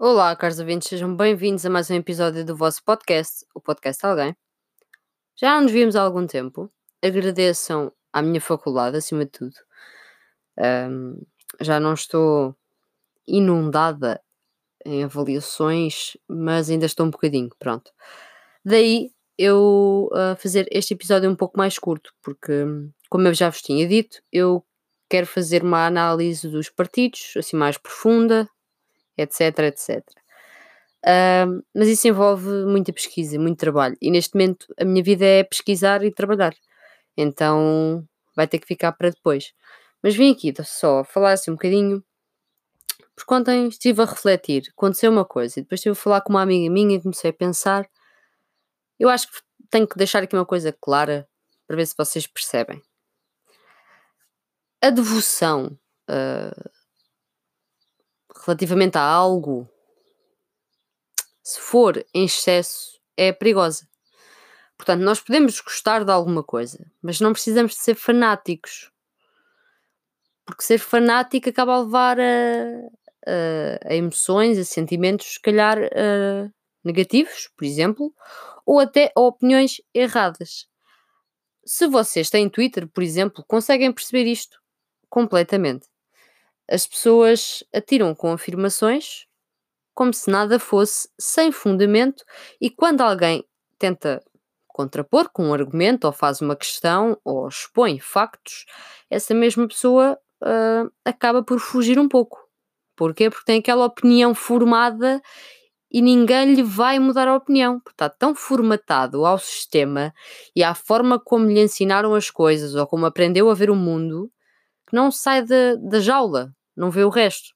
[0.00, 4.36] Olá, caros ouvintes, sejam bem-vindos a mais um episódio do vosso podcast, o Podcast Alguém.
[5.36, 6.70] Já nos vimos há algum tempo.
[7.02, 9.56] Agradeçam à minha faculdade, acima de tudo.
[10.56, 11.20] Ahm,
[11.60, 12.54] já não estou
[13.26, 14.22] inundada
[14.86, 17.90] em avaliações, mas ainda estou um bocadinho, pronto.
[18.64, 22.52] Daí eu ah, fazer este episódio um pouco mais curto, porque,
[23.10, 24.64] como eu já vos tinha dito, eu
[25.10, 28.48] quero fazer uma análise dos partidos, assim mais profunda,
[29.18, 30.04] etc, etc.
[31.04, 33.96] Ahm, mas isso envolve muita pesquisa, muito trabalho.
[34.00, 36.54] E neste momento a minha vida é pesquisar e trabalhar.
[37.16, 38.04] Então
[38.36, 39.52] vai ter que ficar para depois.
[40.02, 42.04] Mas vim aqui só falar assim um bocadinho,
[43.16, 46.42] porque ontem estive a refletir, aconteceu uma coisa, e depois estive a falar com uma
[46.42, 47.88] amiga minha e comecei a pensar.
[48.98, 51.28] Eu acho que tenho que deixar aqui uma coisa clara
[51.66, 52.82] para ver se vocês percebem.
[54.80, 56.70] A devoção ah,
[58.48, 59.68] relativamente a algo,
[61.42, 63.88] se for em excesso, é perigosa.
[64.76, 68.90] Portanto, nós podemos gostar de alguma coisa, mas não precisamos de ser fanáticos.
[70.44, 72.22] Porque ser fanático acaba a levar a,
[73.26, 76.50] a- a emoções, a sentimentos, se calhar, ah,
[76.84, 78.14] negativos, por exemplo,
[78.64, 80.66] ou até a opiniões erradas.
[81.64, 84.60] Se vocês têm Twitter, por exemplo, conseguem perceber isto
[85.10, 85.86] completamente.
[86.70, 89.28] As pessoas atiram com afirmações
[89.98, 92.22] como se nada fosse sem fundamento,
[92.60, 93.44] e quando alguém
[93.80, 94.22] tenta
[94.68, 98.64] contrapor com um argumento, ou faz uma questão, ou expõe factos,
[99.10, 102.38] essa mesma pessoa ah, acaba por fugir um pouco.
[102.94, 103.28] Porquê?
[103.28, 105.20] Porque tem aquela opinião formada
[105.90, 110.14] e ninguém lhe vai mudar a opinião, porque está tão formatado ao sistema
[110.54, 114.30] e à forma como lhe ensinaram as coisas ou como aprendeu a ver o mundo
[114.88, 117.54] que não sai da, da jaula, não vê o resto.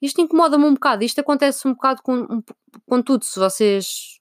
[0.00, 2.42] Isto incomoda-me um bocado, isto acontece um bocado com, um
[2.86, 4.20] com tudo, se vocês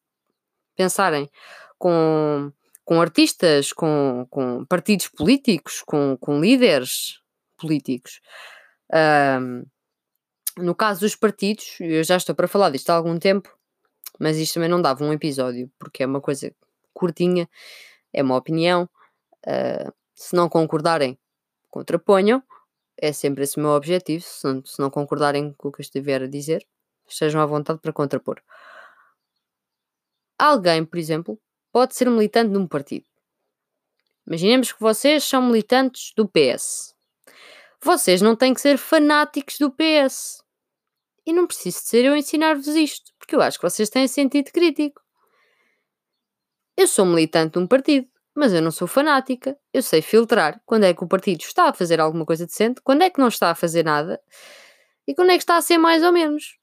[0.76, 1.30] pensarem
[1.78, 2.52] com,
[2.86, 7.20] com artistas, com, com partidos políticos, com, com líderes
[7.58, 8.22] políticos.
[8.94, 9.64] Ahm,
[10.58, 13.50] no caso dos partidos, eu já estou para falar disto há algum tempo,
[14.20, 16.53] mas isto também não dava um episódio, porque é uma coisa
[16.94, 17.50] curtinha,
[18.14, 18.90] é uma opinião.
[19.47, 21.18] ah, se não concordarem,
[21.70, 22.44] contraponham.
[22.97, 24.24] É sempre esse o meu objetivo.
[24.24, 26.66] Se não, se não concordarem com o que eu estiver a dizer,
[27.07, 28.41] estejam à vontade para contrapor.
[30.38, 31.40] Alguém, por exemplo,
[31.72, 33.06] pode ser militante de um partido.
[34.25, 36.96] Imaginemos que vocês são militantes do PS.
[37.84, 40.44] Vocês não têm que ser fanáticos do PS.
[41.25, 44.52] E não preciso de ser eu ensinar-vos isto, porque eu acho que vocês têm sentido
[44.52, 45.02] crítico.
[46.78, 49.58] Eu sou militante de um partido, mas eu não sou fanática.
[49.74, 53.03] Eu sei filtrar quando é que o partido está a fazer alguma coisa decente, quando
[53.03, 54.19] é que não está a fazer nada
[55.08, 56.58] e quando é que está a ser mais ou menos.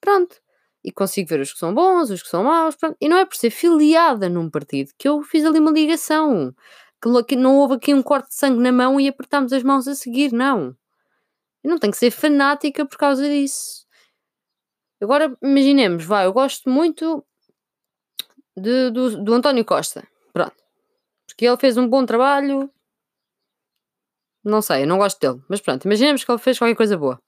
[0.00, 0.36] Pronto.
[0.84, 2.96] E consigo ver os que são bons, os que são maus, pronto.
[3.00, 6.54] E não é por ser filiada num partido que eu fiz ali uma ligação.
[7.26, 9.94] Que não houve aqui um corte de sangue na mão e apertámos as mãos a
[9.94, 10.76] seguir, não.
[11.62, 13.84] Eu não tenho que ser fanática por causa disso.
[15.02, 17.24] Agora, imaginemos, vai, eu gosto muito
[18.56, 20.06] de- do, do António Costa.
[20.32, 20.54] Pronto.
[21.34, 22.70] Porque ele fez um bom trabalho.
[24.44, 25.42] Não sei, eu não gosto dele.
[25.48, 27.20] Mas pronto, imaginemos que ele fez qualquer coisa boa.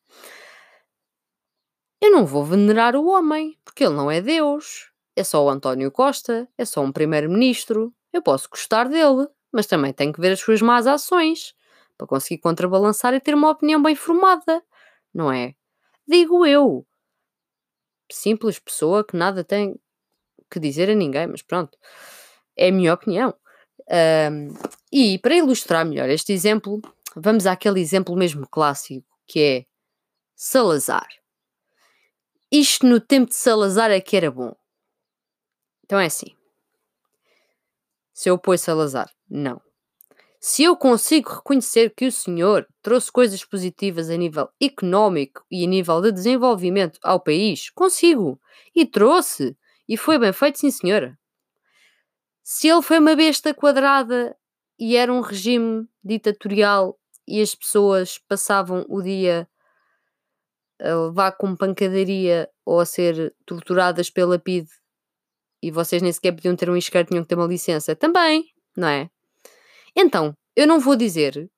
[2.01, 4.93] Eu não vou venerar o homem, porque ele não é Deus.
[5.17, 7.93] É só o António Costa, é só um primeiro-ministro.
[8.13, 11.55] Eu posso gostar dele, mas também tenho que ver as suas más ações
[11.97, 14.63] para conseguir contrabalançar e ter uma opinião bem formada,
[15.13, 15.55] não é?
[16.07, 16.87] Digo eu.
[18.13, 19.75] Simples pessoa que nada tem
[20.51, 21.77] que dizer a ninguém, mas pronto.
[22.57, 23.35] É a minha opinião.
[23.89, 24.55] Ahm,
[24.93, 26.81] e para ilustrar melhor este exemplo,
[27.15, 29.67] vamos àquele exemplo mesmo clássico que é
[30.35, 31.09] Salazar.
[32.51, 34.55] Isto no tempo de Salazar é que era bom.
[35.85, 36.35] Então é assim.
[38.13, 39.61] Se eu apoio Salazar, não.
[40.41, 45.69] Se eu consigo reconhecer que o senhor trouxe coisas positivas a nível económico e a
[45.69, 48.41] nível de desenvolvimento ao país, consigo.
[48.75, 49.57] E trouxe.
[49.89, 51.19] E foi bem feito, sim, senhora.
[52.49, 54.37] Se ele foi uma besta quadrada
[54.79, 56.97] e era um regime ditatorial
[57.27, 59.49] e as pessoas passavam o dia
[60.81, 64.71] a levar com pancadaria ou a ser torturadas pela PIDE
[65.61, 68.47] e vocês nem sequer podiam ter um isqueiro, tinham que ter uma licença, também,
[68.77, 69.11] não é?
[69.97, 71.51] Então, eu não vou dizer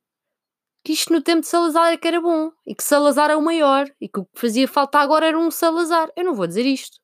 [0.82, 3.43] que isto no tempo de Salazar é que era bom e que Salazar é o
[3.43, 6.11] maior e que o que fazia falta agora era um Salazar.
[6.17, 6.99] Eu não vou dizer isto.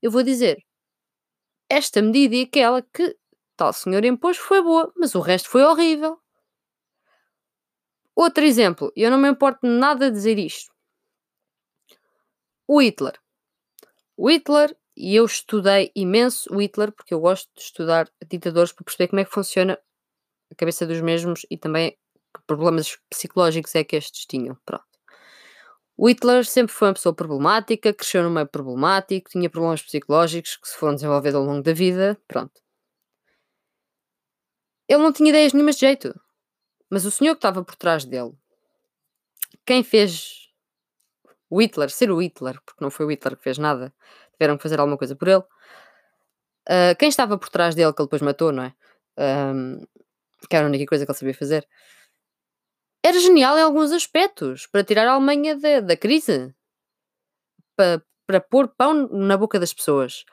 [0.00, 0.64] Eu vou dizer
[1.70, 3.16] esta medida e aquela que
[3.56, 6.18] tal senhor impôs foi boa, mas o resto foi horrível.
[8.14, 10.72] Outro exemplo, eu não me importo nada de dizer isto.
[12.66, 13.18] O Hitler.
[14.16, 18.84] o Hitler, e eu estudei imenso o Hitler, porque eu gosto de estudar ditadores para
[18.84, 19.78] perceber como é que funciona
[20.52, 21.92] a cabeça dos mesmos e também
[22.34, 24.56] que problemas psicológicos é que estes tinham.
[24.66, 24.89] Pronto.
[26.02, 30.66] O Hitler sempre foi uma pessoa problemática, cresceu no meio problemático, tinha problemas psicológicos que
[30.66, 32.18] se foram desenvolvendo ao longo da vida.
[32.26, 32.58] Pronto.
[34.88, 36.18] Ele não tinha ideias nenhumas de jeito.
[36.88, 38.32] Mas o senhor que estava por trás dele,
[39.66, 40.48] quem fez
[41.50, 43.92] o Hitler ser o Hitler, porque não foi o Hitler que fez nada,
[44.32, 45.44] tiveram que fazer alguma coisa por ele.
[46.66, 48.74] Uh, quem estava por trás dele, que ele depois matou, não é?
[49.18, 49.84] Um,
[50.48, 51.68] que era a única coisa que ele sabia fazer.
[53.02, 56.54] Era genial em alguns aspectos, para tirar a Alemanha da, da crise,
[57.74, 60.24] para, para pôr pão na boca das pessoas.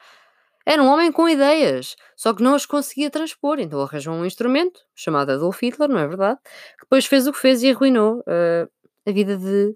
[0.65, 4.81] Era um homem com ideias, só que não as conseguia transpor, então arranjou um instrumento,
[4.93, 6.39] chamado Adolf Hitler, não é verdade?
[6.43, 8.69] Que depois fez o que fez e arruinou uh,
[9.07, 9.73] a vida de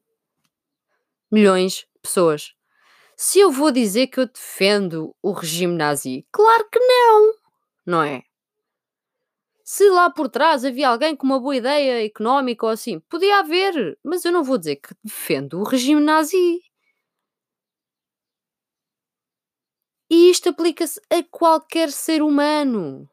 [1.32, 2.54] milhões de pessoas.
[3.16, 7.34] Se eu vou dizer que eu defendo o regime nazi, claro que não,
[7.86, 8.24] não é?
[9.74, 13.98] Se lá por trás havia alguém com uma boa ideia económica ou assim, podia haver,
[14.04, 16.60] mas eu não vou dizer que defendo o regime nazi.
[20.10, 23.10] E isto aplica-se a qualquer ser humano.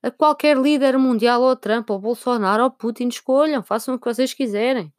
[0.00, 4.32] A qualquer líder mundial, ou Trump, ou Bolsonaro, ou Putin, escolham, façam o que vocês
[4.32, 4.94] quiserem.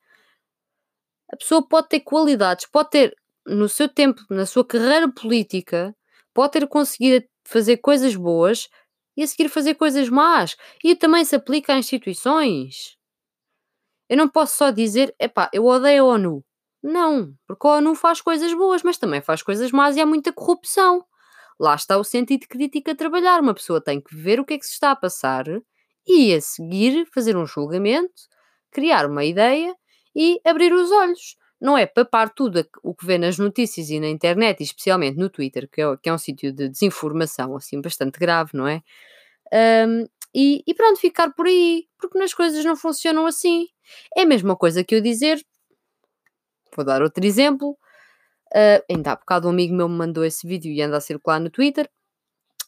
[1.32, 3.16] A pessoa pode ter qualidades, pode ter,
[3.48, 5.96] no seu tempo, na sua carreira política,
[6.34, 8.68] pode ter conseguido fazer coisas boas
[9.18, 10.56] e a seguir fazer coisas más.
[10.84, 12.98] E também se aplica a instituições.
[14.10, 16.44] Eu não posso só dizer, epá, eu odeio a ONU.
[16.84, 20.32] Não, porque a ONU faz coisas boas, mas também faz coisas más e há muita
[20.32, 21.04] corrupção.
[21.60, 23.42] Lá está o sentido crítico a trabalhar.
[23.42, 25.46] Uma pessoa tem que ver o que é que se está a passar
[26.08, 28.14] e a seguir fazer um julgamento,
[28.72, 29.76] criar uma ideia
[30.16, 31.36] e abrir os olhos.
[31.60, 35.30] Não é papar tudo o que vê nas notícias e na internet, e especialmente no
[35.30, 38.82] Twitter, que é, que é um sítio de desinformação assim bastante grave, não é?
[39.88, 43.68] Um, e, e, pronto, ficar por aí, porque nas coisas não funcionam assim.
[44.18, 45.42] É a mesma coisa que eu dizer,
[46.76, 47.78] Vou dar outro exemplo.
[48.54, 51.40] Uh, ainda há bocado um amigo meu me mandou esse vídeo e anda a circular
[51.40, 51.90] no Twitter.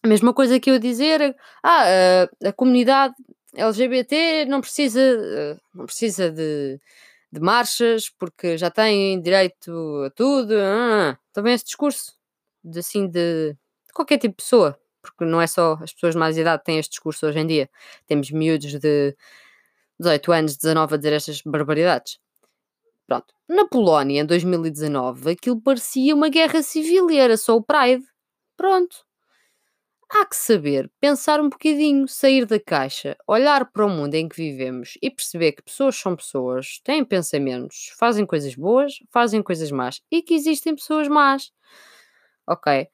[0.04, 1.84] A mesma coisa que eu dizer, ah,
[2.44, 3.16] uh, a comunidade
[3.56, 6.80] LGBT não precisa, uh, não precisa de,
[7.32, 10.54] de, marchas porque já têm direito a tudo.
[10.60, 12.14] Ah, também esse discurso
[12.64, 16.20] de, assim, de, de qualquer tipo de pessoa, porque não é só as pessoas de
[16.20, 17.70] mais idade têm este discurso hoje em dia.
[18.08, 19.16] Temos miúdos de
[20.00, 22.20] 18 anos, 19 a dizer estas barbaridades.
[23.08, 23.34] Pronto.
[23.48, 28.06] Na Polónia, em 2019, aquilo parecia uma guerra civil e era só o Pride.
[28.58, 29.07] Pronto.
[30.10, 34.38] Há que saber, pensar um bocadinho, sair da caixa, olhar para o mundo em que
[34.38, 40.02] vivemos e perceber que pessoas são pessoas, têm pensamentos, fazem coisas boas, fazem coisas más
[40.10, 41.52] e que existem pessoas más.
[42.48, 42.88] Ok.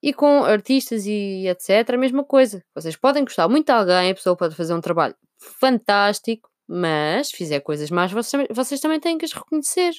[0.00, 2.64] E com artistas e etc, a mesma coisa.
[2.74, 7.36] Vocês podem gostar muito de alguém, a pessoa pode fazer um trabalho fantástico, mas se
[7.36, 9.92] fizer coisas más, vocês, vocês também têm que as reconhecer.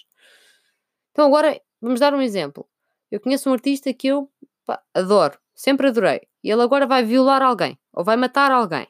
[1.12, 2.66] Então agora vamos dar um exemplo.
[3.12, 4.32] Eu conheço um artista que eu
[4.66, 6.22] pá, adoro, sempre adorei.
[6.44, 8.88] E ele agora vai violar alguém ou vai matar alguém.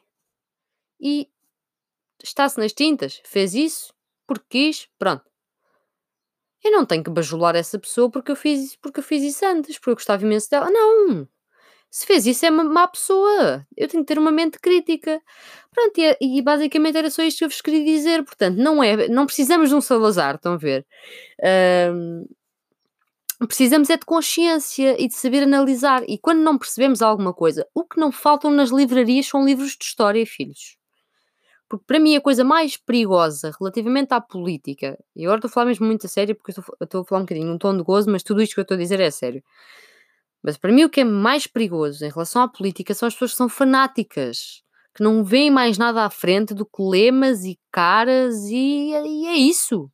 [0.98, 1.28] E
[2.22, 3.92] está-se nas tintas, fez isso
[4.26, 5.24] porque quis, pronto.
[6.64, 9.76] Eu não tenho que bajular essa pessoa porque eu fiz, porque eu fiz isso antes,
[9.78, 10.70] porque eu gostava imenso dela.
[10.70, 11.28] Não!
[11.92, 13.66] se fez isso é uma má pessoa.
[13.76, 15.20] Eu tenho que ter uma mente crítica.
[15.70, 18.24] Pronto, e, e, basicamente era só isto que eu vos queria dizer.
[18.24, 20.86] Portanto, não é, não precisamos de um Salazar, estão a ver?
[21.92, 22.24] Um,
[23.46, 26.02] precisamos é de consciência e de saber analisar.
[26.08, 29.84] E quando não percebemos alguma coisa, o que não faltam nas livrarias são livros de
[29.84, 30.76] história, filhos.
[31.68, 35.66] Porque para mim a coisa mais perigosa relativamente à política, e agora estou a falar
[35.66, 38.10] mesmo muito a sério, porque estou, estou a falar um bocadinho num tom de gozo,
[38.10, 39.42] mas tudo isto que eu estou a dizer é sério.
[40.42, 43.30] Mas para mim o que é mais perigoso em relação à política são as pessoas
[43.30, 44.62] que são fanáticas,
[44.94, 49.34] que não veem mais nada à frente do que lemas e caras e, e é
[49.34, 49.90] isso.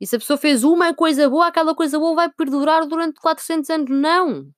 [0.00, 3.70] E se a pessoa fez uma coisa boa, aquela coisa boa vai perdurar durante 400
[3.70, 3.90] anos.
[3.90, 4.50] Não!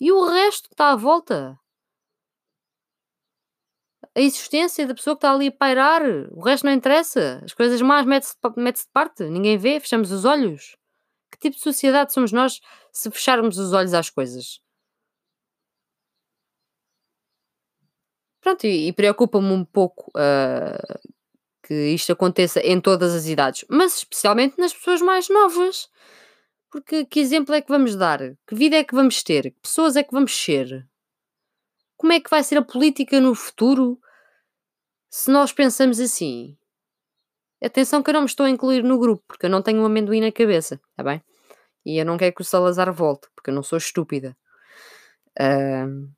[0.00, 1.58] E o resto que está à volta?
[4.16, 6.02] A existência da pessoa que está ali a pairar,
[6.32, 7.40] o resto não interessa.
[7.44, 10.76] As coisas más mete-se mete de parte, ninguém vê, fechamos os olhos.
[11.30, 12.60] Que tipo de sociedade somos nós
[12.92, 14.60] se fecharmos os olhos às coisas?
[18.40, 21.10] Pronto, e, e preocupa-me um pouco uh,
[21.70, 25.88] que isto aconteça em todas as idades, mas especialmente nas pessoas mais novas.
[26.68, 28.18] Porque que exemplo é que vamos dar?
[28.44, 29.52] Que vida é que vamos ter?
[29.52, 30.84] Que pessoas é que vamos ser?
[31.96, 34.00] Como é que vai ser a política no futuro
[35.08, 36.58] se nós pensamos assim?
[37.62, 39.86] Atenção que eu não me estou a incluir no grupo, porque eu não tenho um
[39.86, 41.22] amendoim na cabeça, está bem?
[41.86, 44.36] E eu não quero que o Salazar volte, porque eu não sou estúpida.
[45.38, 46.10] Uh,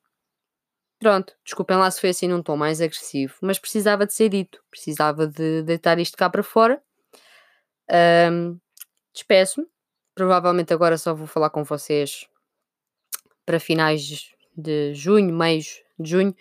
[1.03, 4.63] pronto, desculpem lá se foi assim num tom mais agressivo, mas precisava de ser dito,
[4.71, 6.81] precisava de deitar isto cá para fora.
[7.89, 8.57] Uh,
[9.13, 9.67] Despeço-me.
[10.15, 12.27] Provavelmente agora só vou falar com vocês
[13.45, 16.35] para finais de junho, meios de junho,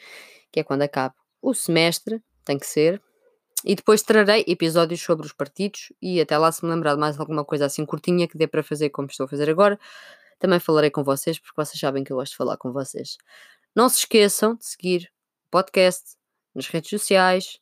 [0.51, 3.03] que é quando acaba o semestre, tem que ser.
[3.65, 7.19] E depois trarei episódios sobre os partidos e até lá se me lembrar de mais
[7.19, 9.79] alguma coisa assim curtinha que dê para fazer como estou a fazer agora,
[10.39, 13.17] também falarei com vocês porque vocês sabem que eu gosto de falar com vocês.
[13.75, 15.11] Não se esqueçam de seguir
[15.47, 16.17] o podcast
[16.55, 17.59] nas redes sociais,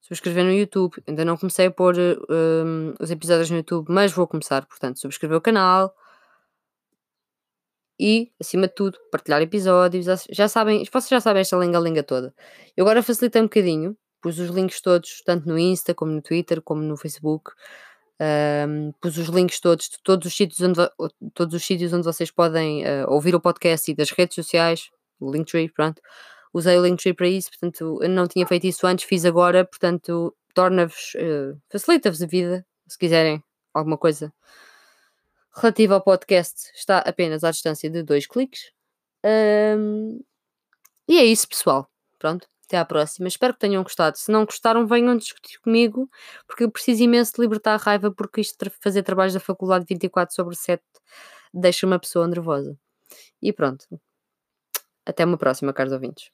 [0.00, 1.02] subscrever no YouTube.
[1.06, 5.36] Ainda não comecei a pôr um, os episódios no YouTube, mas vou começar, portanto, subscrever
[5.36, 5.94] o canal.
[7.98, 10.06] E, acima de tudo, partilhar episódios.
[10.30, 12.34] Já sabem, vocês já sabem esta lenga-lenga toda.
[12.76, 16.62] Eu agora facilitei um bocadinho, pus os links todos, tanto no Insta, como no Twitter,
[16.62, 17.52] como no Facebook.
[18.22, 20.78] Um, pus os links todos de todos os sítios onde,
[21.32, 24.90] todos os sítios onde vocês podem uh, ouvir o podcast e das redes sociais,
[25.20, 26.00] Linktree, pronto
[26.52, 31.14] usei o Linktree para isso, portanto, não tinha feito isso antes, fiz agora, portanto, torna-vos,
[31.14, 34.32] uh, facilita-vos a vida, se quiserem alguma coisa
[35.54, 38.72] relativa ao podcast, está apenas à distância de dois cliques.
[39.24, 40.20] Um,
[41.08, 41.88] e é isso, pessoal.
[42.18, 43.28] Pronto, até à próxima.
[43.28, 44.16] Espero que tenham gostado.
[44.16, 46.08] Se não gostaram, venham discutir comigo,
[46.46, 49.84] porque eu preciso imenso de libertar a raiva, porque isto de fazer trabalhos da faculdade
[49.88, 50.82] 24 sobre 7
[51.52, 52.78] deixa uma pessoa nervosa.
[53.42, 53.86] E pronto.
[55.06, 56.30] Até uma próxima, caros ouvintes.